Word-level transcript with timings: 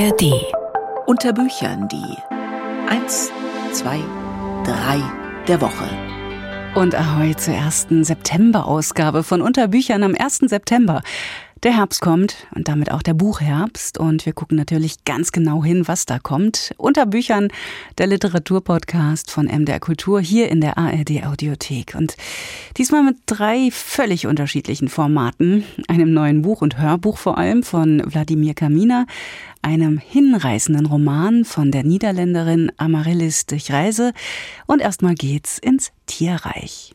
ARD. 0.00 0.32
Unter 1.04 1.34
Büchern 1.34 1.86
die 1.88 2.16
1, 2.88 3.30
2, 3.72 3.98
3 4.64 5.02
der 5.46 5.60
Woche. 5.60 5.90
Und 6.74 6.94
ahoi 6.94 7.34
zur 7.34 7.52
ersten 7.52 8.02
September-Ausgabe 8.02 9.22
von 9.22 9.42
Unterbüchern 9.42 10.02
am 10.02 10.14
1. 10.18 10.38
September. 10.46 11.02
Der 11.62 11.76
Herbst 11.76 12.00
kommt 12.00 12.46
und 12.54 12.68
damit 12.68 12.90
auch 12.90 13.02
der 13.02 13.12
Buchherbst. 13.12 13.98
Und 13.98 14.24
wir 14.24 14.32
gucken 14.32 14.56
natürlich 14.56 15.04
ganz 15.04 15.30
genau 15.30 15.62
hin, 15.62 15.86
was 15.86 16.06
da 16.06 16.18
kommt. 16.18 16.72
Unter 16.78 17.04
Büchern 17.04 17.48
der 17.98 18.06
Literaturpodcast 18.06 19.30
von 19.30 19.44
MDR 19.44 19.78
Kultur 19.78 20.22
hier 20.22 20.48
in 20.48 20.62
der 20.62 20.78
ARD 20.78 21.26
Audiothek. 21.26 21.94
Und 21.98 22.16
diesmal 22.78 23.02
mit 23.02 23.18
drei 23.26 23.68
völlig 23.72 24.26
unterschiedlichen 24.26 24.88
Formaten, 24.88 25.64
einem 25.86 26.14
neuen 26.14 26.40
Buch 26.40 26.62
und 26.62 26.78
Hörbuch 26.78 27.18
vor 27.18 27.36
allem 27.36 27.62
von 27.62 28.02
Wladimir 28.06 28.54
Kamina, 28.54 29.04
einem 29.60 29.98
hinreißenden 29.98 30.86
Roman 30.86 31.44
von 31.44 31.70
der 31.70 31.84
Niederländerin 31.84 32.72
Amaryllis 32.78 33.44
durch 33.44 33.70
Reise 33.70 34.14
und 34.66 34.80
erstmal 34.80 35.14
geht's 35.14 35.58
ins 35.58 35.92
Tierreich. 36.06 36.94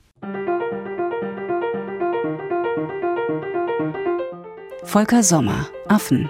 Volker 4.85 5.23
Sommer, 5.23 5.67
Affen. 5.87 6.29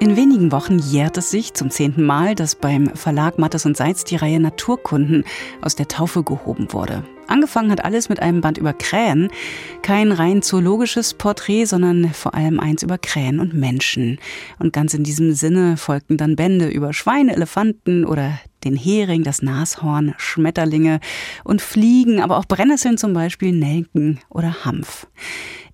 In 0.00 0.16
wenigen 0.16 0.52
Wochen 0.52 0.78
jährt 0.78 1.18
es 1.18 1.30
sich 1.30 1.52
zum 1.52 1.70
zehnten 1.70 2.04
Mal, 2.04 2.34
dass 2.34 2.54
beim 2.54 2.94
Verlag 2.94 3.38
Mattes 3.38 3.66
und 3.66 3.76
Seitz 3.76 4.04
die 4.04 4.16
Reihe 4.16 4.38
Naturkunden 4.38 5.24
aus 5.60 5.74
der 5.74 5.88
Taufe 5.88 6.22
gehoben 6.22 6.72
wurde. 6.72 7.02
Angefangen 7.26 7.70
hat 7.70 7.84
alles 7.84 8.08
mit 8.08 8.20
einem 8.20 8.40
Band 8.40 8.56
über 8.56 8.72
Krähen. 8.72 9.28
Kein 9.82 10.12
rein 10.12 10.42
zoologisches 10.42 11.12
Porträt, 11.12 11.64
sondern 11.64 12.10
vor 12.14 12.34
allem 12.34 12.60
eins 12.60 12.82
über 12.82 12.96
Krähen 12.96 13.40
und 13.40 13.52
Menschen. 13.54 14.18
Und 14.58 14.72
ganz 14.72 14.94
in 14.94 15.04
diesem 15.04 15.32
Sinne 15.32 15.76
folgten 15.76 16.16
dann 16.16 16.36
Bände 16.36 16.68
über 16.68 16.92
Schweine, 16.92 17.34
Elefanten 17.34 18.04
oder 18.04 18.38
den 18.64 18.76
Hering, 18.76 19.22
das 19.22 19.42
Nashorn, 19.42 20.14
Schmetterlinge 20.16 21.00
und 21.44 21.62
Fliegen, 21.62 22.20
aber 22.20 22.38
auch 22.38 22.46
Brennnesseln 22.46 22.98
zum 22.98 23.12
Beispiel, 23.12 23.52
Nelken 23.52 24.20
oder 24.28 24.64
Hanf. 24.64 25.06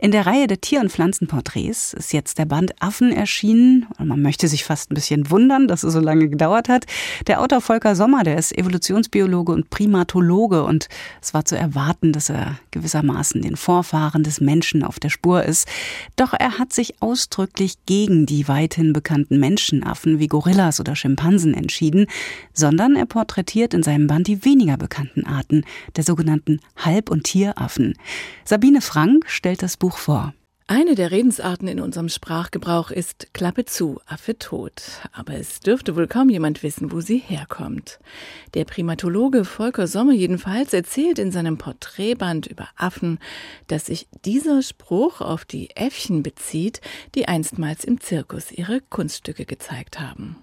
In 0.02 0.12
der 0.12 0.24
Reihe 0.24 0.46
der 0.46 0.62
Tier- 0.62 0.80
und 0.80 0.90
Pflanzenporträts 0.90 1.92
ist 1.92 2.14
jetzt 2.14 2.38
der 2.38 2.46
Band 2.46 2.72
Affen 2.80 3.12
erschienen. 3.12 3.86
Und 3.98 4.08
man 4.08 4.22
möchte 4.22 4.48
sich 4.48 4.64
fast 4.64 4.90
ein 4.90 4.94
bisschen 4.94 5.30
wundern, 5.30 5.68
dass 5.68 5.82
es 5.82 5.92
so 5.92 6.00
lange 6.00 6.30
gedauert 6.30 6.70
hat. 6.70 6.86
Der 7.26 7.42
Autor 7.42 7.60
Volker 7.60 7.94
Sommer, 7.94 8.22
der 8.22 8.38
ist 8.38 8.56
Evolutionsbiologe 8.56 9.52
und 9.52 9.68
Primatologe 9.68 10.64
und 10.64 10.88
es 11.20 11.34
war 11.34 11.44
zu 11.44 11.54
erwarten, 11.54 12.14
dass 12.14 12.30
er 12.30 12.58
gewissermaßen 12.70 13.42
den 13.42 13.56
Vorfahren 13.56 14.22
des 14.22 14.40
Menschen 14.40 14.84
auf 14.84 14.98
der 14.98 15.10
Spur 15.10 15.44
ist. 15.44 15.68
Doch 16.16 16.32
er 16.32 16.58
hat 16.58 16.72
sich 16.72 17.02
ausdrücklich 17.02 17.74
gegen 17.84 18.24
die 18.24 18.48
weithin 18.48 18.94
bekannten 18.94 19.38
Menschenaffen 19.38 20.18
wie 20.18 20.28
Gorillas 20.28 20.80
oder 20.80 20.96
Schimpansen 20.96 21.52
entschieden, 21.52 22.06
sondern 22.54 22.79
er 22.88 23.06
porträtiert 23.06 23.74
in 23.74 23.82
seinem 23.82 24.06
Band 24.06 24.26
die 24.26 24.44
weniger 24.44 24.76
bekannten 24.76 25.26
Arten 25.26 25.64
der 25.96 26.04
sogenannten 26.04 26.60
Halb- 26.76 27.10
und 27.10 27.24
Tieraffen. 27.24 27.94
Sabine 28.44 28.80
Frank 28.80 29.24
stellt 29.28 29.62
das 29.62 29.76
Buch 29.76 29.98
vor. 29.98 30.32
Eine 30.72 30.94
der 30.94 31.10
Redensarten 31.10 31.66
in 31.66 31.80
unserem 31.80 32.08
Sprachgebrauch 32.08 32.92
ist 32.92 33.34
Klappe 33.34 33.64
zu, 33.64 34.00
Affe 34.06 34.38
tot. 34.38 34.82
Aber 35.10 35.34
es 35.34 35.58
dürfte 35.58 35.96
wohl 35.96 36.06
kaum 36.06 36.30
jemand 36.30 36.62
wissen, 36.62 36.92
wo 36.92 37.00
sie 37.00 37.18
herkommt. 37.18 37.98
Der 38.54 38.64
Primatologe 38.64 39.44
Volker 39.44 39.88
Sommer 39.88 40.12
jedenfalls 40.12 40.72
erzählt 40.72 41.18
in 41.18 41.32
seinem 41.32 41.58
Porträtband 41.58 42.46
über 42.46 42.68
Affen, 42.76 43.18
dass 43.66 43.86
sich 43.86 44.06
dieser 44.24 44.62
Spruch 44.62 45.20
auf 45.20 45.44
die 45.44 45.70
Äffchen 45.74 46.22
bezieht, 46.22 46.80
die 47.16 47.26
einstmals 47.26 47.82
im 47.82 48.00
Zirkus 48.00 48.52
ihre 48.52 48.80
Kunststücke 48.80 49.46
gezeigt 49.46 49.98
haben. 49.98 50.36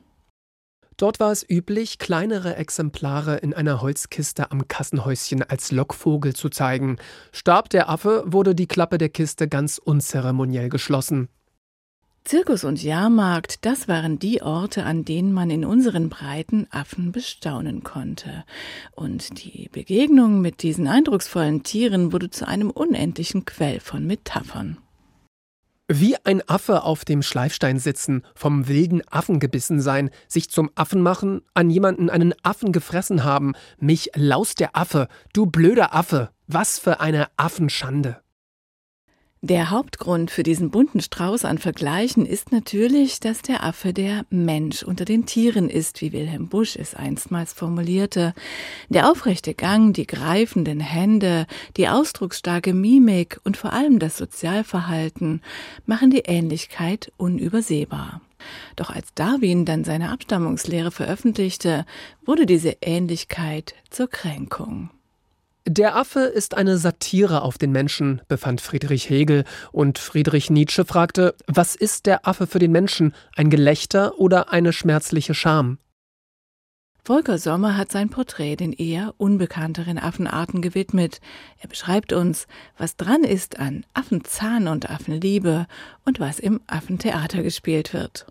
Dort 0.97 1.19
war 1.19 1.31
es 1.31 1.47
üblich, 1.47 1.99
kleinere 1.99 2.55
Exemplare 2.55 3.37
in 3.37 3.53
einer 3.53 3.81
Holzkiste 3.81 4.51
am 4.51 4.67
Kassenhäuschen 4.67 5.43
als 5.43 5.71
Lockvogel 5.71 6.35
zu 6.35 6.49
zeigen. 6.49 6.97
Starb 7.31 7.69
der 7.69 7.87
Affe, 7.87 8.23
wurde 8.25 8.55
die 8.55 8.65
Klappe 8.65 8.97
der 8.97 9.09
Kiste 9.09 9.47
ganz 9.47 9.77
unzeremoniell 9.77 10.69
geschlossen. 10.69 11.29
Zirkus 12.23 12.65
und 12.65 12.83
Jahrmarkt, 12.83 13.63
das 13.63 13.87
waren 13.87 14.19
die 14.19 14.41
Orte, 14.41 14.83
an 14.83 15.05
denen 15.05 15.31
man 15.31 15.49
in 15.49 15.63
unseren 15.63 16.09
Breiten 16.09 16.67
Affen 16.71 17.13
bestaunen 17.13 17.83
konnte. 17.83 18.43
Und 18.95 19.43
die 19.45 19.69
Begegnung 19.71 20.41
mit 20.41 20.61
diesen 20.61 20.87
eindrucksvollen 20.87 21.63
Tieren 21.63 22.11
wurde 22.11 22.29
zu 22.29 22.45
einem 22.45 22.69
unendlichen 22.69 23.45
Quell 23.45 23.79
von 23.79 24.05
Metaphern. 24.05 24.77
Wie 25.89 26.17
ein 26.25 26.41
Affe 26.49 26.83
auf 26.83 27.05
dem 27.05 27.21
Schleifstein 27.21 27.79
sitzen, 27.79 28.23
vom 28.35 28.67
wilden 28.67 29.01
Affen 29.09 29.39
gebissen 29.39 29.79
sein, 29.79 30.09
sich 30.27 30.49
zum 30.49 30.69
Affen 30.75 31.01
machen, 31.01 31.43
an 31.53 31.69
jemanden 31.69 32.09
einen 32.09 32.33
Affen 32.43 32.73
gefressen 32.73 33.23
haben, 33.23 33.53
mich 33.79 34.11
laust 34.13 34.59
der 34.59 34.75
Affe, 34.75 35.07
du 35.31 35.45
blöder 35.45 35.95
Affe, 35.95 36.29
was 36.45 36.77
für 36.77 36.99
eine 36.99 37.27
Affenschande. 37.37 38.21
Der 39.41 39.69
Hauptgrund 39.69 40.31
für 40.31 40.41
diesen 40.41 40.71
bunten 40.71 40.99
Strauß 40.99 41.45
an 41.45 41.59
Vergleichen 41.59 42.25
ist 42.25 42.51
natürlich, 42.51 43.19
dass 43.19 43.43
der 43.43 43.63
Affe 43.63 43.93
der 43.93 44.25
Mensch 44.31 44.81
unter 44.81 45.05
den 45.05 45.27
Tieren 45.27 45.69
ist, 45.69 46.01
wie 46.01 46.11
Wilhelm 46.11 46.47
Busch 46.47 46.75
es 46.75 46.95
einstmals 46.95 47.53
formulierte. 47.53 48.33
Der 48.89 49.11
aufrechte 49.11 49.53
Gang, 49.53 49.93
die 49.93 50.07
greifenden 50.07 50.79
Hände, 50.79 51.45
die 51.77 51.87
ausdrucksstarke 51.87 52.73
Mimik 52.73 53.39
und 53.43 53.57
vor 53.57 53.73
allem 53.73 53.99
das 53.99 54.17
Sozialverhalten 54.17 55.41
machen 55.85 56.09
die 56.09 56.23
Ähnlichkeit 56.25 57.11
unübersehbar. 57.17 58.21
Doch 58.75 58.89
als 58.89 59.13
Darwin 59.13 59.65
dann 59.65 59.83
seine 59.83 60.09
Abstammungslehre 60.09 60.89
veröffentlichte, 60.89 61.85
wurde 62.25 62.47
diese 62.47 62.77
Ähnlichkeit 62.81 63.75
zur 63.91 64.09
Kränkung. 64.09 64.89
Der 65.69 65.97
Affe 65.97 66.21
ist 66.21 66.55
eine 66.55 66.77
Satire 66.77 67.41
auf 67.41 67.57
den 67.57 67.73
Menschen, 67.73 68.21
befand 68.29 68.61
Friedrich 68.61 69.09
Hegel, 69.09 69.43
und 69.73 69.99
Friedrich 69.99 70.49
Nietzsche 70.49 70.85
fragte, 70.85 71.35
was 71.45 71.75
ist 71.75 72.05
der 72.05 72.25
Affe 72.25 72.47
für 72.47 72.59
den 72.59 72.71
Menschen, 72.71 73.13
ein 73.35 73.49
Gelächter 73.49 74.17
oder 74.17 74.53
eine 74.53 74.71
schmerzliche 74.71 75.33
Scham? 75.33 75.77
Volker 77.03 77.37
Sommer 77.37 77.75
hat 77.75 77.91
sein 77.91 78.09
Porträt 78.09 78.55
den 78.55 78.71
eher 78.71 79.13
unbekannteren 79.17 79.97
Affenarten 79.97 80.61
gewidmet. 80.61 81.19
Er 81.59 81.67
beschreibt 81.67 82.13
uns, 82.13 82.47
was 82.77 82.95
dran 82.95 83.25
ist 83.25 83.59
an 83.59 83.85
Affenzahn 83.93 84.69
und 84.69 84.89
Affenliebe 84.89 85.67
und 86.05 86.21
was 86.21 86.39
im 86.39 86.61
Affentheater 86.67 87.43
gespielt 87.43 87.91
wird. 87.91 88.25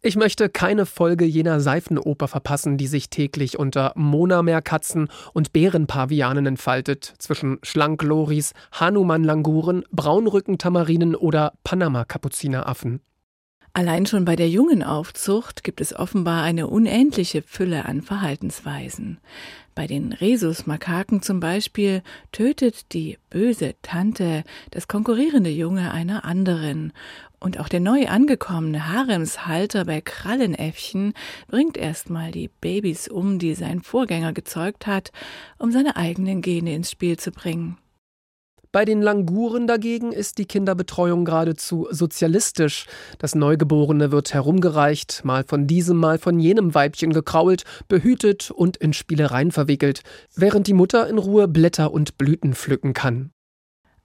Ich 0.00 0.14
möchte 0.14 0.48
keine 0.48 0.86
Folge 0.86 1.24
jener 1.24 1.58
Seifenoper 1.58 2.28
verpassen, 2.28 2.76
die 2.76 2.86
sich 2.86 3.10
täglich 3.10 3.58
unter 3.58 3.92
Monameerkatzen 3.96 5.08
und 5.32 5.52
Bärenpavianen 5.52 6.46
entfaltet, 6.46 7.14
zwischen 7.18 7.58
Schlank-Loris, 7.64 8.52
Hanuman-Languren, 8.70 9.82
Braunrücken-Tamarinen 9.90 11.16
oder 11.16 11.54
Panama-Kapuzineraffen. 11.64 13.00
Allein 13.72 14.06
schon 14.06 14.24
bei 14.24 14.34
der 14.34 14.48
jungen 14.48 14.82
Aufzucht 14.82 15.62
gibt 15.62 15.80
es 15.80 15.94
offenbar 15.94 16.42
eine 16.42 16.66
unendliche 16.66 17.42
Fülle 17.42 17.84
an 17.84 18.02
Verhaltensweisen. 18.02 19.18
Bei 19.74 19.86
den 19.86 20.12
Rhesusmakaken 20.12 21.22
zum 21.22 21.38
Beispiel 21.38 22.02
tötet 22.32 22.92
die 22.92 23.18
böse 23.30 23.76
Tante 23.82 24.42
das 24.72 24.88
konkurrierende 24.88 25.50
Junge 25.50 25.92
einer 25.92 26.24
anderen 26.24 26.92
und 27.40 27.60
auch 27.60 27.68
der 27.68 27.80
neu 27.80 28.08
angekommene 28.08 28.92
Haremshalter 28.92 29.84
bei 29.84 30.00
Krallenäffchen 30.00 31.14
bringt 31.46 31.76
erstmal 31.76 32.32
die 32.32 32.50
Babys 32.60 33.06
um, 33.06 33.38
die 33.38 33.54
sein 33.54 33.80
Vorgänger 33.80 34.32
gezeugt 34.32 34.86
hat, 34.88 35.12
um 35.58 35.70
seine 35.70 35.96
eigenen 35.96 36.42
Gene 36.42 36.74
ins 36.74 36.90
Spiel 36.90 37.16
zu 37.16 37.30
bringen. 37.30 37.78
Bei 38.70 38.84
den 38.84 39.00
Languren 39.00 39.66
dagegen 39.66 40.12
ist 40.12 40.36
die 40.36 40.44
Kinderbetreuung 40.44 41.24
geradezu 41.24 41.88
sozialistisch. 41.90 42.86
Das 43.18 43.34
Neugeborene 43.34 44.12
wird 44.12 44.34
herumgereicht, 44.34 45.22
mal 45.24 45.42
von 45.42 45.66
diesem, 45.66 45.96
mal 45.96 46.18
von 46.18 46.38
jenem 46.38 46.74
Weibchen 46.74 47.14
gekrault, 47.14 47.64
behütet 47.88 48.50
und 48.50 48.76
in 48.76 48.92
Spielereien 48.92 49.52
verwickelt, 49.52 50.02
während 50.36 50.66
die 50.66 50.74
Mutter 50.74 51.08
in 51.08 51.16
Ruhe 51.16 51.48
Blätter 51.48 51.92
und 51.92 52.18
Blüten 52.18 52.54
pflücken 52.54 52.92
kann. 52.92 53.30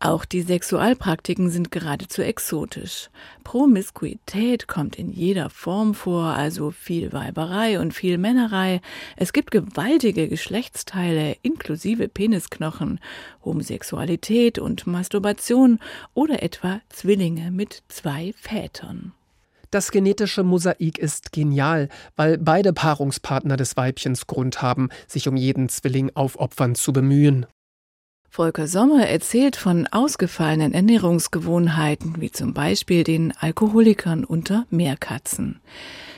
Auch 0.04 0.26
die 0.26 0.42
Sexualpraktiken 0.42 1.50
sind 1.50 1.72
geradezu 1.72 2.22
exotisch. 2.24 3.10
Promiskuität 3.46 4.68
kommt 4.68 4.98
in 5.00 5.10
jeder 5.10 5.50
Form 5.50 5.94
vor, 5.94 6.26
also 6.26 6.72
viel 6.72 7.14
Weiberei 7.14 7.80
und 7.80 7.94
viel 7.94 8.18
Männerei. 8.18 8.82
Es 9.16 9.32
gibt 9.32 9.52
gewaltige 9.52 10.28
Geschlechtsteile 10.28 11.38
inklusive 11.42 12.10
Penisknochen, 12.10 13.00
Homosexualität 13.46 14.60
und 14.60 14.86
Masturbation 14.88 15.80
oder 16.14 16.44
etwa 16.44 16.82
Zwillinge 16.90 17.50
mit 17.50 17.84
zwei 17.88 18.34
Vätern. 18.36 19.14
Das 19.72 19.90
genetische 19.90 20.44
Mosaik 20.44 20.98
ist 20.98 21.32
genial, 21.32 21.88
weil 22.18 22.38
beide 22.38 22.74
Paarungspartner 22.74 23.56
des 23.56 23.78
Weibchens 23.78 24.28
Grund 24.28 24.62
haben, 24.62 24.90
sich 25.08 25.30
um 25.30 25.38
jeden 25.38 25.70
Zwilling 25.70 26.12
aufopfernd 26.14 26.78
zu 26.78 26.92
bemühen. 26.92 27.46
Volker 28.36 28.68
Sommer 28.68 29.06
erzählt 29.06 29.56
von 29.56 29.86
ausgefallenen 29.86 30.74
Ernährungsgewohnheiten, 30.74 32.16
wie 32.20 32.32
zum 32.32 32.56
Beispiel 32.56 33.04
den 33.04 33.32
Alkoholikern 33.38 34.24
unter 34.24 34.66
Meerkatzen. 34.72 35.62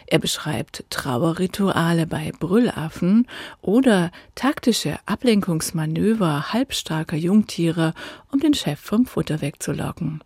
Er 0.07 0.19
beschreibt 0.19 0.85
Trauerrituale 0.89 2.07
bei 2.07 2.31
Brüllaffen 2.39 3.27
oder 3.62 4.12
taktische 4.33 4.97
Ablenkungsmanöver 5.06 6.53
halbstarker 6.53 7.17
Jungtiere, 7.17 7.94
um 8.31 8.39
den 8.39 8.53
Chef 8.53 8.79
vom 8.79 9.06
Futter 9.06 9.41
wegzulocken. 9.41 10.23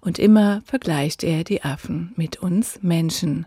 Und 0.00 0.18
immer 0.18 0.62
vergleicht 0.64 1.22
er 1.22 1.44
die 1.44 1.62
Affen 1.62 2.14
mit 2.16 2.42
uns 2.42 2.80
Menschen. 2.82 3.46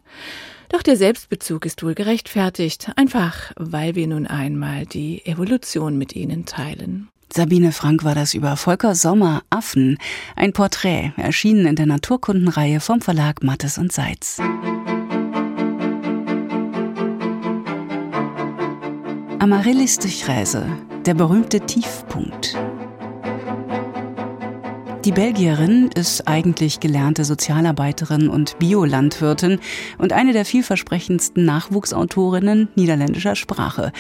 Doch 0.70 0.82
der 0.82 0.96
Selbstbezug 0.96 1.66
ist 1.66 1.84
wohl 1.84 1.94
gerechtfertigt, 1.94 2.90
einfach 2.96 3.52
weil 3.58 3.96
wir 3.96 4.08
nun 4.08 4.28
einmal 4.28 4.86
die 4.86 5.26
Evolution 5.26 5.98
mit 5.98 6.16
ihnen 6.16 6.46
teilen. 6.46 7.10
Sabine 7.34 7.72
Frank 7.72 8.04
war 8.04 8.14
das 8.14 8.34
über 8.34 8.58
Volker 8.58 8.94
Sommer 8.94 9.44
Affen, 9.50 9.98
ein 10.36 10.52
Porträt, 10.52 11.14
erschienen 11.16 11.66
in 11.66 11.78
der 11.78 11.86
Naturkundenreihe 11.86 12.82
vom 12.82 13.00
Verlag 13.00 13.42
Mattes 13.42 13.78
und 13.78 13.94
Seitz. 13.94 14.40
Amaryllis 19.40 19.98
Durchreise, 19.98 20.66
der 21.06 21.14
berühmte 21.14 21.62
Tiefpunkt. 21.62 22.58
Die 25.04 25.12
Belgierin 25.12 25.90
ist 25.96 26.28
eigentlich 26.28 26.80
gelernte 26.80 27.26
Sozialarbeiterin 27.26 28.30
und 28.30 28.60
Biolandwirtin 28.60 29.60
und 29.98 30.14
eine 30.14 30.32
der 30.32 30.46
vielversprechendsten 30.46 31.44
Nachwuchsautorinnen 31.44 32.68
niederländischer 32.76 33.36
Sprache. 33.36 33.94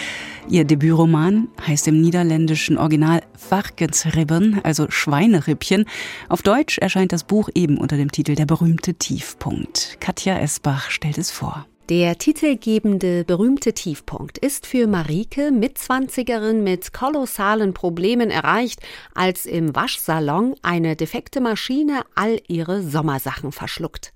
Ihr 0.47 0.63
Debütroman 0.63 1.47
heißt 1.65 1.87
im 1.87 1.99
niederländischen 1.99 2.77
Original 2.77 3.23
Varkensribben, 3.49 4.61
also 4.63 4.91
Schweinerippchen. 4.91 5.85
Auf 6.29 6.43
Deutsch 6.43 6.77
erscheint 6.77 7.13
das 7.13 7.23
Buch 7.23 7.49
eben 7.55 7.79
unter 7.79 7.97
dem 7.97 8.11
Titel 8.11 8.35
Der 8.35 8.45
berühmte 8.45 8.93
Tiefpunkt. 8.93 9.97
Katja 9.99 10.37
Esbach 10.37 10.91
stellt 10.91 11.17
es 11.17 11.31
vor. 11.31 11.65
Der 11.91 12.17
titelgebende 12.17 13.25
berühmte 13.25 13.73
Tiefpunkt 13.73 14.37
ist 14.37 14.65
für 14.65 14.87
Marike, 14.87 15.51
Mitzwanzigerin 15.51 16.63
mit 16.63 16.93
kolossalen 16.93 17.73
Problemen 17.73 18.29
erreicht, 18.31 18.79
als 19.13 19.45
im 19.45 19.75
Waschsalon 19.75 20.55
eine 20.61 20.95
defekte 20.95 21.41
Maschine 21.41 22.03
all 22.15 22.39
ihre 22.47 22.81
Sommersachen 22.81 23.51
verschluckt. 23.51 24.13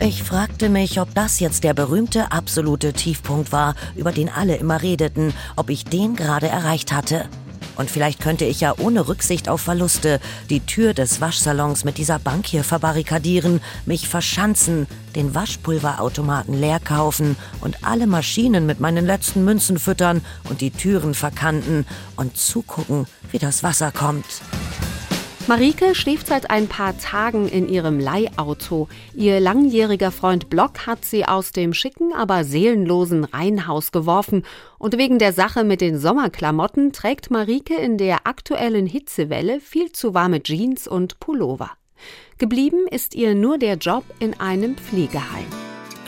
Ich 0.00 0.24
fragte 0.24 0.68
mich, 0.68 1.00
ob 1.00 1.14
das 1.14 1.38
jetzt 1.38 1.62
der 1.62 1.74
berühmte 1.74 2.32
absolute 2.32 2.92
Tiefpunkt 2.92 3.52
war, 3.52 3.76
über 3.94 4.10
den 4.10 4.28
alle 4.28 4.56
immer 4.56 4.82
redeten, 4.82 5.34
ob 5.54 5.70
ich 5.70 5.84
den 5.84 6.16
gerade 6.16 6.48
erreicht 6.48 6.90
hatte. 6.90 7.28
Und 7.78 7.90
vielleicht 7.90 8.20
könnte 8.20 8.44
ich 8.44 8.60
ja 8.60 8.74
ohne 8.76 9.06
Rücksicht 9.06 9.48
auf 9.48 9.60
Verluste 9.60 10.18
die 10.50 10.60
Tür 10.60 10.94
des 10.94 11.20
Waschsalons 11.20 11.84
mit 11.84 11.96
dieser 11.96 12.18
Bank 12.18 12.44
hier 12.44 12.64
verbarrikadieren, 12.64 13.60
mich 13.86 14.08
verschanzen, 14.08 14.88
den 15.14 15.32
Waschpulverautomaten 15.32 16.54
leer 16.54 16.80
kaufen 16.80 17.36
und 17.60 17.84
alle 17.84 18.08
Maschinen 18.08 18.66
mit 18.66 18.80
meinen 18.80 19.06
letzten 19.06 19.44
Münzen 19.44 19.78
füttern 19.78 20.22
und 20.50 20.60
die 20.60 20.72
Türen 20.72 21.14
verkanten 21.14 21.86
und 22.16 22.36
zugucken, 22.36 23.06
wie 23.30 23.38
das 23.38 23.62
Wasser 23.62 23.92
kommt. 23.92 24.26
Marike 25.48 25.94
schläft 25.94 26.26
seit 26.26 26.50
ein 26.50 26.68
paar 26.68 26.98
Tagen 26.98 27.48
in 27.48 27.70
ihrem 27.70 27.98
Leihauto. 27.98 28.86
Ihr 29.14 29.40
langjähriger 29.40 30.12
Freund 30.12 30.50
Block 30.50 30.86
hat 30.86 31.06
sie 31.06 31.24
aus 31.24 31.52
dem 31.52 31.72
schicken, 31.72 32.12
aber 32.12 32.44
seelenlosen 32.44 33.24
Reihenhaus 33.24 33.90
geworfen. 33.90 34.44
Und 34.78 34.98
wegen 34.98 35.18
der 35.18 35.32
Sache 35.32 35.64
mit 35.64 35.80
den 35.80 35.98
Sommerklamotten 35.98 36.92
trägt 36.92 37.30
Marike 37.30 37.74
in 37.74 37.96
der 37.96 38.26
aktuellen 38.26 38.86
Hitzewelle 38.86 39.60
viel 39.60 39.90
zu 39.90 40.12
warme 40.12 40.42
Jeans 40.42 40.86
und 40.86 41.18
Pullover. 41.18 41.70
Geblieben 42.36 42.86
ist 42.86 43.14
ihr 43.14 43.34
nur 43.34 43.56
der 43.56 43.76
Job 43.76 44.04
in 44.20 44.38
einem 44.38 44.76
Pflegeheim. 44.76 45.46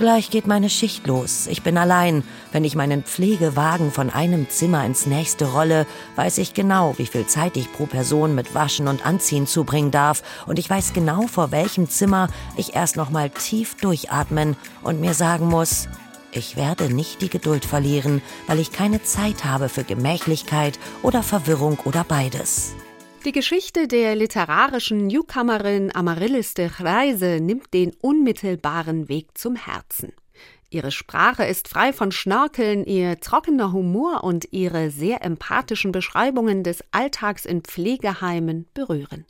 Gleich 0.00 0.30
geht 0.30 0.46
meine 0.46 0.70
Schicht 0.70 1.06
los. 1.06 1.46
Ich 1.46 1.62
bin 1.62 1.76
allein. 1.76 2.24
Wenn 2.52 2.64
ich 2.64 2.74
meinen 2.74 3.02
Pflegewagen 3.02 3.92
von 3.92 4.08
einem 4.08 4.48
Zimmer 4.48 4.82
ins 4.86 5.04
nächste 5.04 5.52
rolle, 5.52 5.86
weiß 6.16 6.38
ich 6.38 6.54
genau, 6.54 6.94
wie 6.96 7.04
viel 7.04 7.26
Zeit 7.26 7.58
ich 7.58 7.70
pro 7.70 7.84
Person 7.84 8.34
mit 8.34 8.54
Waschen 8.54 8.88
und 8.88 9.04
Anziehen 9.04 9.46
zubringen 9.46 9.90
darf. 9.90 10.22
Und 10.46 10.58
ich 10.58 10.70
weiß 10.70 10.94
genau, 10.94 11.26
vor 11.26 11.50
welchem 11.50 11.86
Zimmer 11.86 12.28
ich 12.56 12.74
erst 12.74 12.96
noch 12.96 13.10
mal 13.10 13.28
tief 13.28 13.74
durchatmen 13.74 14.56
und 14.82 15.02
mir 15.02 15.12
sagen 15.12 15.48
muss, 15.48 15.86
ich 16.32 16.56
werde 16.56 16.90
nicht 16.90 17.20
die 17.20 17.28
Geduld 17.28 17.66
verlieren, 17.66 18.22
weil 18.46 18.58
ich 18.58 18.72
keine 18.72 19.02
Zeit 19.02 19.44
habe 19.44 19.68
für 19.68 19.84
Gemächlichkeit 19.84 20.78
oder 21.02 21.22
Verwirrung 21.22 21.78
oder 21.84 22.04
beides. 22.04 22.72
Die 23.26 23.32
Geschichte 23.32 23.86
der 23.86 24.16
literarischen 24.16 25.06
Newcomerin 25.06 25.94
Amaryllis 25.94 26.54
de 26.54 26.70
Reise 26.78 27.38
nimmt 27.38 27.74
den 27.74 27.92
unmittelbaren 28.00 29.10
Weg 29.10 29.36
zum 29.36 29.56
Herzen. 29.56 30.14
Ihre 30.70 30.90
Sprache 30.90 31.44
ist 31.44 31.68
frei 31.68 31.92
von 31.92 32.12
Schnörkeln, 32.12 32.86
ihr 32.86 33.20
trockener 33.20 33.74
Humor 33.74 34.24
und 34.24 34.48
ihre 34.52 34.90
sehr 34.90 35.22
empathischen 35.22 35.92
Beschreibungen 35.92 36.64
des 36.64 36.82
Alltags 36.92 37.44
in 37.44 37.60
Pflegeheimen 37.60 38.66
berühren. 38.72 39.26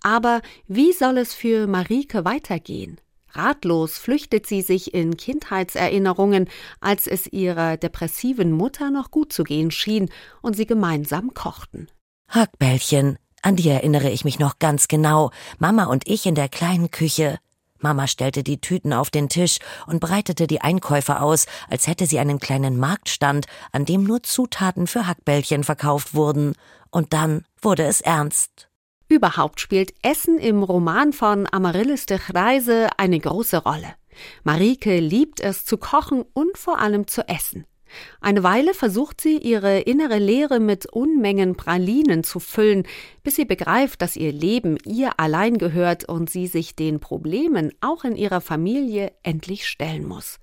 Aber 0.00 0.40
wie 0.68 0.92
soll 0.92 1.18
es 1.18 1.34
für 1.34 1.66
Marike 1.66 2.24
weitergehen? 2.24 3.00
Ratlos 3.32 3.98
flüchtet 3.98 4.46
sie 4.46 4.62
sich 4.62 4.94
in 4.94 5.16
Kindheitserinnerungen, 5.16 6.48
als 6.80 7.08
es 7.08 7.26
ihrer 7.26 7.78
depressiven 7.78 8.52
Mutter 8.52 8.92
noch 8.92 9.10
gut 9.10 9.32
zu 9.32 9.42
gehen 9.42 9.72
schien 9.72 10.08
und 10.40 10.54
sie 10.54 10.66
gemeinsam 10.66 11.34
kochten. 11.34 11.88
Hackbällchen, 12.28 13.18
an 13.40 13.56
die 13.56 13.68
erinnere 13.70 14.10
ich 14.10 14.24
mich 14.24 14.38
noch 14.38 14.58
ganz 14.58 14.86
genau. 14.86 15.30
Mama 15.58 15.84
und 15.84 16.06
ich 16.06 16.26
in 16.26 16.34
der 16.34 16.48
kleinen 16.48 16.90
Küche. 16.90 17.38
Mama 17.78 18.06
stellte 18.06 18.42
die 18.42 18.60
Tüten 18.60 18.92
auf 18.92 19.08
den 19.10 19.28
Tisch 19.28 19.58
und 19.86 20.00
breitete 20.00 20.46
die 20.46 20.60
Einkäufe 20.60 21.20
aus, 21.20 21.46
als 21.70 21.86
hätte 21.86 22.06
sie 22.06 22.18
einen 22.18 22.38
kleinen 22.38 22.76
Marktstand, 22.76 23.46
an 23.72 23.84
dem 23.86 24.04
nur 24.04 24.22
Zutaten 24.22 24.86
für 24.86 25.06
Hackbällchen 25.06 25.64
verkauft 25.64 26.14
wurden. 26.14 26.54
Und 26.90 27.12
dann 27.12 27.44
wurde 27.62 27.84
es 27.84 28.00
ernst. 28.00 28.68
Überhaupt 29.08 29.60
spielt 29.60 29.94
Essen 30.02 30.38
im 30.38 30.62
Roman 30.62 31.14
von 31.14 31.48
Amaryllis 31.50 32.04
de 32.04 32.18
Reise 32.34 32.88
eine 32.98 33.18
große 33.18 33.58
Rolle. 33.58 33.94
Marike 34.42 34.98
liebt 34.98 35.40
es 35.40 35.64
zu 35.64 35.78
kochen 35.78 36.24
und 36.34 36.58
vor 36.58 36.78
allem 36.78 37.06
zu 37.06 37.26
essen. 37.26 37.64
Eine 38.20 38.42
Weile 38.42 38.74
versucht 38.74 39.20
sie, 39.20 39.38
ihre 39.38 39.80
innere 39.80 40.18
Leere 40.18 40.60
mit 40.60 40.86
Unmengen 40.86 41.56
Pralinen 41.56 42.24
zu 42.24 42.40
füllen, 42.40 42.84
bis 43.22 43.36
sie 43.36 43.44
begreift, 43.44 44.02
dass 44.02 44.16
ihr 44.16 44.32
Leben 44.32 44.78
ihr 44.84 45.18
allein 45.18 45.58
gehört 45.58 46.08
und 46.08 46.30
sie 46.30 46.46
sich 46.46 46.76
den 46.76 47.00
Problemen 47.00 47.72
auch 47.80 48.04
in 48.04 48.16
ihrer 48.16 48.40
Familie 48.40 49.12
endlich 49.22 49.66
stellen 49.66 50.06
muss. 50.06 50.38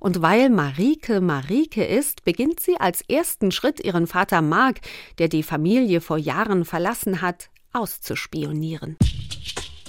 Und 0.00 0.22
weil 0.22 0.50
Marike 0.50 1.20
Marike 1.20 1.84
ist, 1.84 2.24
beginnt 2.24 2.60
sie 2.60 2.76
als 2.78 3.02
ersten 3.02 3.50
Schritt 3.50 3.84
ihren 3.84 4.06
Vater 4.06 4.42
Mark, 4.42 4.80
der 5.18 5.28
die 5.28 5.42
Familie 5.42 6.00
vor 6.00 6.18
Jahren 6.18 6.64
verlassen 6.64 7.20
hat, 7.20 7.50
auszuspionieren. 7.72 8.96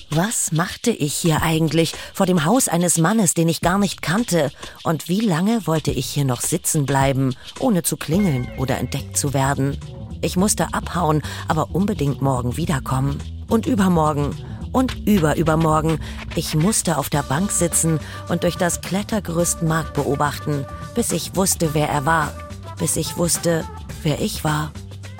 Was 0.10 0.54
machte 0.54 0.92
ich 0.92 1.14
hier 1.14 1.42
eigentlich 1.42 1.94
vor 2.14 2.26
dem 2.26 2.46
Haus 2.46 2.70
eines 2.70 2.98
Mannes, 2.98 3.34
den 3.34 3.50
ich 3.50 3.62
gar 3.62 3.78
nicht 3.78 4.02
kannte? 4.02 4.52
Und 4.84 5.10
wie 5.10 5.20
lange 5.20 5.68
wollte 5.68 5.92
ich 5.92 6.06
hier 6.06 6.24
noch 6.24 6.42
sitzen 6.42 6.86
bleiben, 6.86 7.36
ohne 7.60 7.84
zu 7.84 7.98
klingeln 7.98 8.48
oder 8.58 8.78
entdeckt 8.78 9.18
zu 9.18 9.34
werden? 9.34 9.78
Ich 10.22 10.38
musste 10.38 10.74
abhauen, 10.74 11.22
aber 11.48 11.76
unbedingt 11.76 12.22
morgen 12.22 12.56
wiederkommen. 12.56 13.20
Und 13.50 13.66
übermorgen. 13.66 14.36
Und 14.72 14.96
überübermorgen. 15.06 16.00
Ich 16.36 16.56
musste 16.56 16.98
auf 16.98 17.10
der 17.10 17.24
Bank 17.24 17.52
sitzen 17.52 18.00
und 18.30 18.44
durch 18.44 18.56
das 18.56 18.82
Klettergerüst 18.82 19.62
Mark 19.62 19.94
beobachten, 19.94 20.66
bis 20.96 21.12
ich 21.12 21.36
wusste, 21.36 21.74
wer 21.74 21.90
er 21.90 22.06
war. 22.06 22.34
Bis 22.80 22.96
ich 22.96 23.18
wusste, 23.18 23.66
wer 24.04 24.22
ich 24.22 24.44
war. 24.44 24.72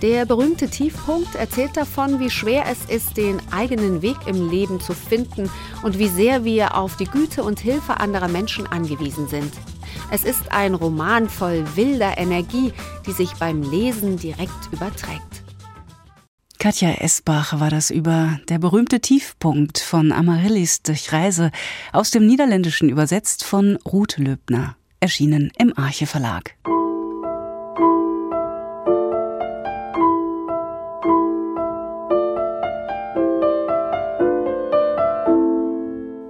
Der 0.02 0.28
berühmte 0.28 0.68
Tiefpunkt 0.68 1.34
erzählt 1.34 1.76
davon, 1.76 2.20
wie 2.20 2.30
schwer 2.30 2.66
es 2.70 2.86
ist, 2.86 3.18
den 3.18 3.42
eigenen 3.52 4.04
Weg 4.04 4.18
im 4.28 4.48
Leben 4.50 4.80
zu 4.80 4.94
finden 4.94 5.50
und 5.82 5.98
wie 5.98 6.08
sehr 6.08 6.44
wir 6.44 6.78
auf 6.78 6.98
die 6.98 7.06
Güte 7.06 7.44
und 7.44 7.60
Hilfe 7.60 8.00
anderer 8.00 8.28
Menschen 8.28 8.68
angewiesen 8.68 9.28
sind. 9.28 9.52
Es 10.12 10.24
ist 10.24 10.52
ein 10.52 10.76
Roman 10.76 11.28
voll 11.28 11.66
wilder 11.76 12.18
Energie, 12.18 12.74
die 13.08 13.12
sich 13.12 13.34
beim 13.40 13.64
Lesen 13.64 14.18
direkt 14.18 14.72
überträgt. 14.72 15.44
Katja 16.60 16.92
Esbach 16.92 17.60
war 17.60 17.72
das 17.72 17.90
über 17.90 18.40
der 18.50 18.60
berühmte 18.60 19.00
Tiefpunkt 19.00 19.80
von 19.80 20.12
Amaryllis 20.12 20.82
durch 20.84 21.12
Reise 21.12 21.52
aus 21.92 22.12
dem 22.12 22.26
Niederländischen 22.28 22.90
übersetzt 22.90 23.44
von 23.44 23.78
Ruth 23.78 24.18
Löbner, 24.18 24.76
erschienen 25.00 25.52
im 25.58 25.78
Arche 25.78 26.06
Verlag. 26.06 26.56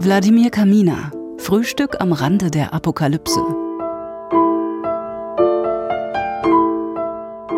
Wladimir 0.07 0.51
Kamina. 0.51 1.11
Frühstück 1.37 1.99
am 1.99 2.13
Rande 2.13 2.49
der 2.49 2.73
Apokalypse 2.73 3.41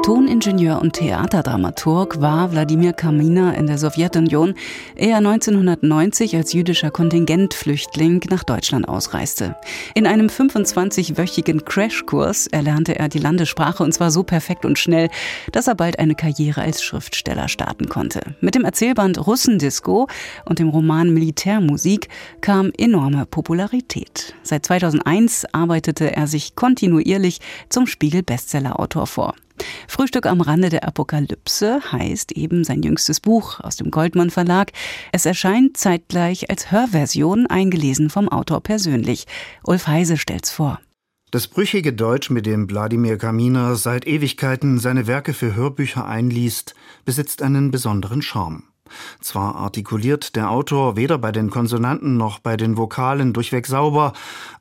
Toningenieur 0.09 0.81
und 0.81 0.93
Theaterdramaturg 0.93 2.19
war 2.19 2.51
Wladimir 2.51 2.93
Kamina 2.93 3.51
in 3.51 3.67
der 3.67 3.77
Sowjetunion, 3.77 4.55
ehe 4.95 5.11
er 5.11 5.17
1990 5.17 6.35
als 6.35 6.51
jüdischer 6.51 6.89
Kontingentflüchtling 6.89 8.19
nach 8.31 8.43
Deutschland 8.43 8.89
ausreiste. 8.89 9.55
In 9.93 10.07
einem 10.07 10.25
25-wöchigen 10.25 11.63
Crashkurs 11.63 12.47
erlernte 12.47 12.97
er 12.97 13.07
die 13.07 13.19
Landessprache 13.19 13.83
und 13.83 13.91
zwar 13.91 14.09
so 14.09 14.23
perfekt 14.23 14.65
und 14.65 14.79
schnell, 14.79 15.09
dass 15.51 15.67
er 15.67 15.75
bald 15.75 15.99
eine 15.99 16.15
Karriere 16.15 16.63
als 16.63 16.81
Schriftsteller 16.81 17.47
starten 17.47 17.87
konnte. 17.87 18.21
Mit 18.41 18.55
dem 18.55 18.65
Erzählband 18.65 19.27
Russendisco 19.27 20.07
und 20.43 20.57
dem 20.57 20.69
Roman 20.69 21.13
Militärmusik 21.13 22.09
kam 22.41 22.71
enorme 22.75 23.27
Popularität. 23.27 24.33
Seit 24.41 24.65
2001 24.65 25.45
arbeitete 25.51 26.15
er 26.15 26.25
sich 26.25 26.55
kontinuierlich 26.55 27.41
zum 27.69 27.85
Spiegel-Bestseller-Autor 27.85 29.05
vor. 29.05 29.35
Frühstück 29.87 30.25
am 30.25 30.41
Rande 30.41 30.69
der 30.69 30.87
Apokalypse 30.87 31.81
heißt 31.91 32.31
eben 32.33 32.63
sein 32.63 32.81
jüngstes 32.81 33.19
Buch 33.19 33.59
aus 33.59 33.75
dem 33.75 33.91
Goldmann 33.91 34.29
Verlag. 34.29 34.71
Es 35.11 35.25
erscheint 35.25 35.77
zeitgleich 35.77 36.49
als 36.49 36.71
Hörversion, 36.71 37.47
eingelesen 37.47 38.09
vom 38.09 38.29
Autor 38.29 38.61
persönlich. 38.61 39.25
Ulf 39.63 39.87
Heise 39.87 40.17
stellt's 40.17 40.51
vor. 40.51 40.79
Das 41.31 41.47
brüchige 41.47 41.93
Deutsch, 41.93 42.31
mit 42.31 42.47
dem 42.47 42.69
Wladimir 42.69 43.17
Kaminer 43.17 43.75
seit 43.75 44.07
Ewigkeiten 44.07 44.79
seine 44.79 45.05
Werke 45.05 45.33
für 45.33 45.55
Hörbücher 45.55 46.07
einliest, 46.07 46.73
besitzt 47.05 47.43
einen 47.43 47.69
besonderen 47.69 48.23
Charme. 48.23 48.63
Zwar 49.21 49.55
artikuliert 49.55 50.35
der 50.35 50.51
Autor 50.51 50.95
weder 50.95 51.17
bei 51.17 51.31
den 51.31 51.49
Konsonanten 51.49 52.17
noch 52.17 52.39
bei 52.39 52.57
den 52.57 52.77
Vokalen 52.77 53.33
durchweg 53.33 53.67
sauber, 53.67 54.13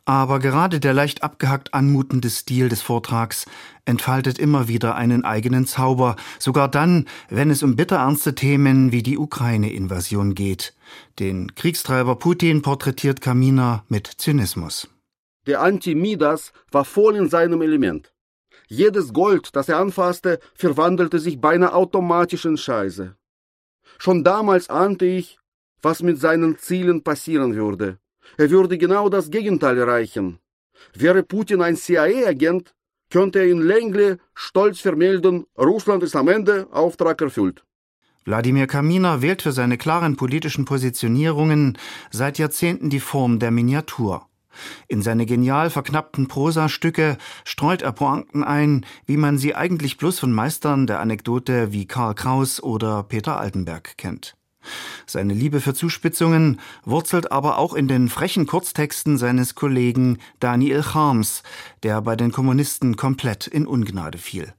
aber 0.04 0.38
gerade 0.38 0.80
der 0.80 0.94
leicht 0.94 1.22
abgehackt 1.22 1.74
anmutende 1.74 2.30
Stil 2.30 2.68
des 2.68 2.82
Vortrags 2.82 3.46
entfaltet 3.84 4.38
immer 4.38 4.68
wieder 4.68 4.94
einen 4.94 5.24
eigenen 5.24 5.66
Zauber, 5.66 6.16
sogar 6.38 6.68
dann, 6.68 7.06
wenn 7.30 7.50
es 7.50 7.62
um 7.62 7.74
bitterernste 7.74 8.34
Themen 8.34 8.92
wie 8.92 9.02
die 9.02 9.18
Ukraine-Invasion 9.18 10.34
geht. 10.34 10.74
Den 11.18 11.54
Kriegstreiber 11.54 12.16
Putin 12.16 12.62
porträtiert 12.62 13.20
Kamina 13.20 13.84
mit 13.88 14.06
Zynismus. 14.06 14.88
Der 15.46 15.62
Antimidas 15.62 16.52
war 16.70 16.84
voll 16.84 17.16
in 17.16 17.28
seinem 17.28 17.62
Element. 17.62 18.12
Jedes 18.66 19.14
Gold, 19.14 19.56
das 19.56 19.70
er 19.70 19.78
anfasste, 19.78 20.40
verwandelte 20.54 21.18
sich 21.18 21.40
beinahe 21.40 21.72
automatisch 21.72 22.44
in 22.44 22.58
Scheiße. 22.58 23.16
Schon 23.98 24.24
damals 24.24 24.70
ahnte 24.70 25.04
ich, 25.04 25.38
was 25.82 26.02
mit 26.02 26.18
seinen 26.18 26.58
Zielen 26.58 27.02
passieren 27.02 27.54
würde. 27.54 27.98
Er 28.36 28.50
würde 28.50 28.78
genau 28.78 29.08
das 29.08 29.30
Gegenteil 29.30 29.78
erreichen. 29.78 30.38
Wäre 30.94 31.22
Putin 31.22 31.62
ein 31.62 31.76
CIA-Agent, 31.76 32.74
könnte 33.10 33.40
er 33.40 33.46
in 33.46 33.60
Lengle 33.60 34.18
stolz 34.34 34.80
vermelden, 34.80 35.46
Russland 35.56 36.02
ist 36.02 36.14
am 36.14 36.28
Ende, 36.28 36.68
Auftrag 36.70 37.20
erfüllt. 37.20 37.64
Wladimir 38.24 38.66
Kaminer 38.66 39.22
wählt 39.22 39.42
für 39.42 39.52
seine 39.52 39.78
klaren 39.78 40.16
politischen 40.16 40.66
Positionierungen 40.66 41.78
seit 42.10 42.38
Jahrzehnten 42.38 42.90
die 42.90 43.00
Form 43.00 43.38
der 43.38 43.50
Miniatur. 43.50 44.27
In 44.88 45.02
seine 45.02 45.26
genial 45.26 45.70
verknappten 45.70 46.28
Prosastücke 46.28 47.18
streut 47.44 47.82
er 47.82 47.92
Pointen 47.92 48.44
ein, 48.44 48.84
wie 49.06 49.16
man 49.16 49.38
sie 49.38 49.54
eigentlich 49.54 49.96
bloß 49.96 50.18
von 50.18 50.32
Meistern 50.32 50.86
der 50.86 51.00
Anekdote 51.00 51.72
wie 51.72 51.86
Karl 51.86 52.14
Kraus 52.14 52.62
oder 52.62 53.02
Peter 53.02 53.38
Altenberg 53.38 53.96
kennt. 53.96 54.34
Seine 55.06 55.34
Liebe 55.34 55.60
für 55.60 55.74
Zuspitzungen 55.74 56.60
wurzelt 56.84 57.32
aber 57.32 57.58
auch 57.58 57.74
in 57.74 57.88
den 57.88 58.08
frechen 58.08 58.46
Kurztexten 58.46 59.16
seines 59.16 59.54
Kollegen 59.54 60.18
Daniel 60.40 60.82
Charms, 60.82 61.42
der 61.82 62.02
bei 62.02 62.16
den 62.16 62.32
Kommunisten 62.32 62.96
komplett 62.96 63.46
in 63.46 63.66
Ungnade 63.66 64.18
fiel. 64.18 64.52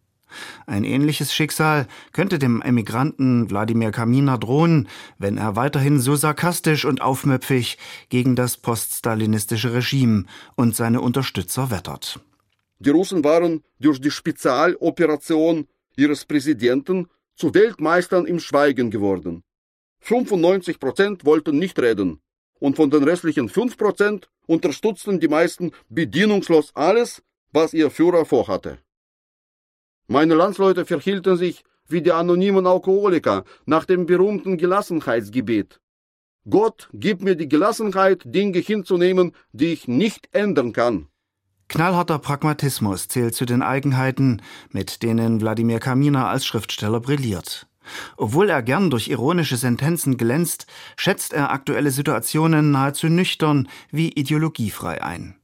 Ein 0.65 0.83
ähnliches 0.83 1.33
Schicksal 1.33 1.88
könnte 2.12 2.39
dem 2.39 2.62
Emigranten 2.62 3.50
Wladimir 3.50 3.91
Kaminer 3.91 4.38
drohen, 4.38 4.88
wenn 5.17 5.38
er 5.38 5.55
weiterhin 5.55 6.00
so 6.00 6.15
sarkastisch 6.15 6.86
und 6.86 7.01
aufmüpfig 7.01 7.77
gegen 8.09 8.36
das 8.36 8.57
poststalinistische 8.57 9.74
Regime 9.74 10.25
und 10.55 10.75
seine 10.75 11.01
Unterstützer 11.01 11.71
wettert. 11.71 12.19
Die 12.79 12.89
Russen 12.91 13.24
waren 13.24 13.63
durch 13.79 14.00
die 14.00 14.12
Spezialoperation 14.12 15.67
ihres 15.98 16.25
Präsidenten 16.25 17.07
zu 17.36 17.53
Weltmeistern 17.53 18.25
im 18.25 18.39
Schweigen 18.39 18.89
geworden. 18.89 19.43
95 20.01 20.79
Prozent 20.79 21.25
wollten 21.25 21.57
nicht 21.57 21.77
reden 21.79 22.21
und 22.59 22.75
von 22.75 22.89
den 22.89 23.03
restlichen 23.03 23.50
5 23.50 23.77
Prozent 23.77 24.29
unterstützten 24.48 25.19
die 25.19 25.27
meisten 25.27 25.71
bedienungslos 25.89 26.71
alles, 26.75 27.21
was 27.51 27.74
ihr 27.74 27.89
Führer 27.91 28.25
vorhatte. 28.25 28.79
Meine 30.12 30.34
Landsleute 30.34 30.88
verhielten 30.88 31.38
sich 31.38 31.63
wie 31.88 32.01
die 32.01 32.12
anonymen 32.12 32.66
Alkoholiker 32.66 33.44
nach 33.66 33.86
dem 33.86 34.08
berühmten 34.08 34.58
Gelassenheitsgebet. 34.58 35.80
Gott, 36.50 36.89
gib 36.94 37.22
mir 37.22 37.36
die 37.36 37.48
Gelassenheit, 37.48 38.24
Dinge 38.25 38.58
hinzunehmen, 38.58 39.34
die 39.51 39.68
ich 39.68 39.88
nicht 39.88 40.28
ändern 40.32 40.74
kann. 40.74 41.10
Knallharter 41.68 42.18
Pragmatismus 42.18 43.08
zählt 43.08 43.36
zu 43.36 43.46
den 43.46 43.62
Eigenheiten, 43.62 44.42
mit 44.72 45.04
denen 45.04 45.42
Wladimir 45.42 45.80
Kaminer 45.80 46.28
als 46.28 46.44
Schriftsteller 46.44 47.00
brilliert. 47.00 47.68
Obwohl 48.18 48.50
er 48.50 48.63
gern 48.63 48.89
durch 48.89 49.10
ironische 49.10 49.58
Sentenzen 49.58 50.18
glänzt, 50.18 50.66
schätzt 50.98 51.34
er 51.34 51.51
aktuelle 51.51 51.92
Situationen 51.92 52.72
nahezu 52.72 53.10
nüchtern 53.10 53.68
wie 53.92 54.10
ideologiefrei 54.10 55.04
ein. 55.04 55.38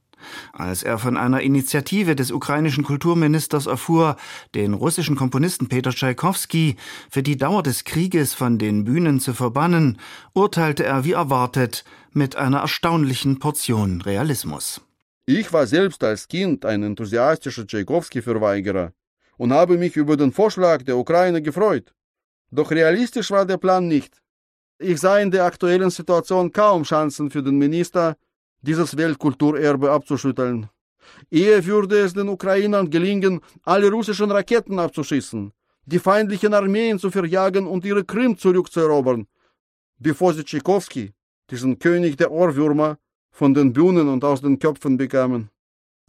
Als 0.52 0.82
er 0.82 0.98
von 0.98 1.16
einer 1.16 1.40
Initiative 1.40 2.16
des 2.16 2.30
ukrainischen 2.30 2.84
Kulturministers 2.84 3.66
erfuhr, 3.66 4.16
den 4.54 4.74
russischen 4.74 5.16
Komponisten 5.16 5.68
Peter 5.68 5.90
Tschaikowski 5.90 6.76
für 7.10 7.22
die 7.22 7.36
Dauer 7.36 7.62
des 7.62 7.84
Krieges 7.84 8.34
von 8.34 8.58
den 8.58 8.84
Bühnen 8.84 9.20
zu 9.20 9.34
verbannen, 9.34 9.98
urteilte 10.34 10.84
er 10.84 11.04
wie 11.04 11.12
erwartet 11.12 11.84
mit 12.12 12.36
einer 12.36 12.60
erstaunlichen 12.60 13.38
Portion 13.38 14.00
Realismus. 14.00 14.80
Ich 15.26 15.52
war 15.52 15.66
selbst 15.66 16.04
als 16.04 16.28
Kind 16.28 16.64
ein 16.64 16.82
enthusiastischer 16.82 17.66
Tschaikowski-Verweigerer 17.66 18.92
und 19.36 19.52
habe 19.52 19.76
mich 19.76 19.96
über 19.96 20.16
den 20.16 20.32
Vorschlag 20.32 20.82
der 20.82 20.96
Ukraine 20.96 21.42
gefreut. 21.42 21.92
Doch 22.50 22.70
realistisch 22.70 23.30
war 23.30 23.44
der 23.44 23.56
Plan 23.56 23.88
nicht. 23.88 24.22
Ich 24.78 25.00
sah 25.00 25.18
in 25.18 25.30
der 25.30 25.44
aktuellen 25.44 25.90
Situation 25.90 26.52
kaum 26.52 26.84
Chancen 26.84 27.30
für 27.30 27.42
den 27.42 27.58
Minister, 27.58 28.16
dieses 28.66 28.96
Weltkulturerbe 28.96 29.90
abzuschütteln. 29.90 30.68
Eher 31.30 31.64
würde 31.64 32.00
es 32.00 32.14
den 32.14 32.28
Ukrainern 32.28 32.90
gelingen, 32.90 33.40
alle 33.62 33.90
russischen 33.90 34.30
Raketen 34.30 34.78
abzuschießen, 34.78 35.52
die 35.84 35.98
feindlichen 35.98 36.52
Armeen 36.52 36.98
zu 36.98 37.10
verjagen 37.10 37.66
und 37.66 37.84
ihre 37.84 38.04
Krim 38.04 38.36
zurückzuerobern, 38.36 39.26
bevor 39.98 40.34
sie 40.34 40.44
Tschikowski, 40.44 41.12
diesen 41.50 41.78
König 41.78 42.16
der 42.16 42.32
Ohrwürmer, 42.32 42.98
von 43.30 43.54
den 43.54 43.72
Bühnen 43.72 44.08
und 44.08 44.24
aus 44.24 44.40
den 44.40 44.58
Köpfen 44.58 44.96
bekamen. 44.96 45.50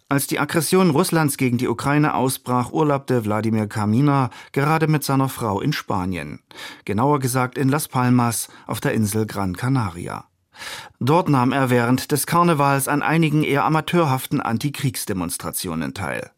Als 0.10 0.26
die 0.26 0.40
Aggression 0.40 0.92
Russlands 0.92 1.36
gegen 1.36 1.58
die 1.58 1.68
Ukraine 1.68 2.14
ausbrach, 2.14 2.72
urlaubte 2.72 3.26
Wladimir 3.26 3.68
Kamina 3.68 4.30
gerade 4.54 4.88
mit 4.88 5.04
seiner 5.04 5.28
Frau 5.28 5.60
in 5.60 5.74
Spanien. 5.74 6.40
Genauer 6.86 7.20
gesagt 7.20 7.58
in 7.58 7.68
Las 7.68 7.90
Palmas 7.90 8.48
auf 8.68 8.80
der 8.80 8.94
Insel 8.94 9.26
Gran 9.26 9.58
Canaria. 9.58 10.30
Dort 11.00 11.30
nahm 11.30 11.52
er 11.52 11.70
während 11.70 12.12
des 12.12 12.26
Karnevals 12.26 12.88
an 12.88 13.02
einigen 13.02 13.44
eher 13.44 13.64
amateurhaften 13.66 14.42
Antikriegsdemonstrationen 14.42 15.94
teil. 15.94 16.32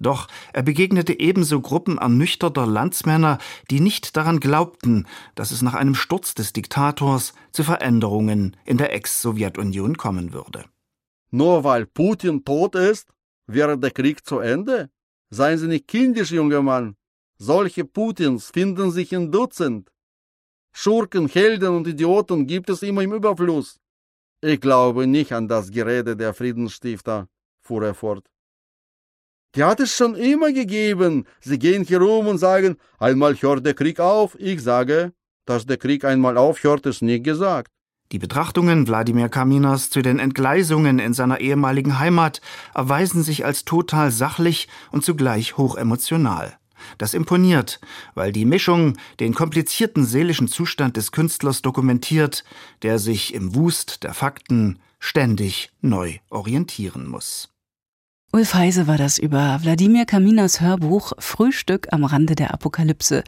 Doch 0.00 0.28
er 0.52 0.62
begegnete 0.62 1.18
ebenso 1.18 1.60
Gruppen 1.60 1.98
ernüchterter 1.98 2.66
Landsmänner, 2.66 3.38
die 3.70 3.80
nicht 3.80 4.16
daran 4.16 4.40
glaubten, 4.40 5.06
dass 5.34 5.50
es 5.50 5.62
nach 5.62 5.74
einem 5.74 5.94
Sturz 5.94 6.34
des 6.34 6.52
Diktators 6.52 7.34
zu 7.52 7.62
Veränderungen 7.62 8.56
in 8.64 8.78
der 8.78 8.94
Ex-Sowjetunion 8.94 9.96
kommen 9.96 10.32
würde. 10.32 10.64
Nur 11.30 11.64
weil 11.64 11.86
Putin 11.86 12.44
tot 12.44 12.74
ist, 12.74 13.08
wäre 13.46 13.78
der 13.78 13.90
Krieg 13.90 14.24
zu 14.24 14.38
Ende? 14.38 14.90
Seien 15.30 15.58
Sie 15.58 15.66
nicht 15.66 15.88
kindisch, 15.88 16.30
junger 16.30 16.62
Mann. 16.62 16.96
Solche 17.38 17.84
Putins 17.84 18.50
finden 18.50 18.90
sich 18.90 19.12
in 19.12 19.30
Dutzend. 19.30 19.90
Schurken, 20.78 21.26
Helden 21.26 21.74
und 21.74 21.86
Idioten 21.86 22.46
gibt 22.46 22.68
es 22.68 22.82
immer 22.82 23.00
im 23.00 23.14
Überfluss. 23.14 23.80
Ich 24.42 24.60
glaube 24.60 25.06
nicht 25.06 25.32
an 25.32 25.48
das 25.48 25.70
Gerede 25.70 26.18
der 26.18 26.34
Friedensstifter, 26.34 27.28
fuhr 27.62 27.82
er 27.82 27.94
fort. 27.94 28.26
Die 29.54 29.64
hat 29.64 29.80
es 29.80 29.96
schon 29.96 30.14
immer 30.14 30.52
gegeben. 30.52 31.24
Sie 31.40 31.58
gehen 31.58 31.82
hier 31.82 32.02
rum 32.02 32.26
und 32.26 32.36
sagen, 32.36 32.76
einmal 32.98 33.34
hört 33.36 33.64
der 33.64 33.72
Krieg 33.72 34.00
auf. 34.00 34.36
Ich 34.38 34.62
sage, 34.62 35.14
dass 35.46 35.64
der 35.64 35.78
Krieg 35.78 36.04
einmal 36.04 36.36
aufhört, 36.36 36.84
ist 36.84 37.00
nie 37.00 37.22
gesagt. 37.22 37.72
Die 38.12 38.18
Betrachtungen 38.18 38.86
Wladimir 38.86 39.30
Kaminers 39.30 39.88
zu 39.88 40.02
den 40.02 40.18
Entgleisungen 40.18 40.98
in 40.98 41.14
seiner 41.14 41.40
ehemaligen 41.40 41.98
Heimat 41.98 42.42
erweisen 42.74 43.22
sich 43.22 43.46
als 43.46 43.64
total 43.64 44.10
sachlich 44.10 44.68
und 44.92 45.06
zugleich 45.06 45.56
hochemotional. 45.56 46.58
Das 46.98 47.14
imponiert, 47.14 47.80
weil 48.14 48.32
die 48.32 48.44
Mischung 48.44 48.96
den 49.20 49.34
komplizierten 49.34 50.04
seelischen 50.04 50.48
Zustand 50.48 50.96
des 50.96 51.12
Künstlers 51.12 51.62
dokumentiert, 51.62 52.44
der 52.82 52.98
sich 52.98 53.34
im 53.34 53.54
Wust 53.54 54.02
der 54.02 54.14
Fakten 54.14 54.78
ständig 54.98 55.70
neu 55.80 56.18
orientieren 56.30 57.06
muss. 57.06 57.48
Ulf 58.32 58.54
Heise 58.54 58.86
war 58.86 58.98
das 58.98 59.18
über 59.18 59.60
Wladimir 59.62 60.04
Kaminas 60.04 60.60
Hörbuch 60.60 61.12
Frühstück 61.18 61.88
am 61.92 62.04
Rande 62.04 62.34
der 62.34 62.52
Apokalypse, 62.52 63.24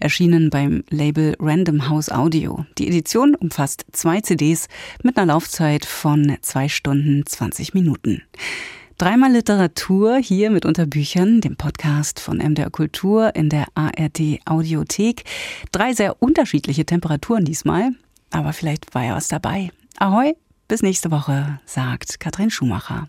erschienen 0.00 0.50
beim 0.50 0.84
Label 0.90 1.34
Random 1.38 1.88
House 1.88 2.10
Audio. 2.10 2.66
Die 2.76 2.88
Edition 2.88 3.34
umfasst 3.34 3.86
zwei 3.92 4.20
CDs 4.20 4.68
mit 5.02 5.16
einer 5.16 5.32
Laufzeit 5.32 5.86
von 5.86 6.36
zwei 6.42 6.68
Stunden 6.68 7.24
20 7.24 7.72
Minuten. 7.72 8.22
Dreimal 9.00 9.32
Literatur 9.32 10.18
hier 10.18 10.50
mit 10.50 10.66
Unterbüchern, 10.66 11.40
dem 11.40 11.56
Podcast 11.56 12.20
von 12.20 12.36
MDR 12.36 12.68
Kultur 12.68 13.34
in 13.34 13.48
der 13.48 13.68
ARD 13.74 14.40
Audiothek. 14.44 15.24
Drei 15.72 15.94
sehr 15.94 16.22
unterschiedliche 16.22 16.84
Temperaturen 16.84 17.46
diesmal, 17.46 17.92
aber 18.30 18.52
vielleicht 18.52 18.94
war 18.94 19.02
ja 19.02 19.16
was 19.16 19.28
dabei. 19.28 19.70
Ahoi, 19.96 20.34
bis 20.68 20.82
nächste 20.82 21.10
Woche, 21.10 21.60
sagt 21.64 22.20
Katrin 22.20 22.50
Schumacher. 22.50 23.08